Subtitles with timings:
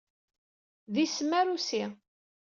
[0.93, 1.83] D isem arusi.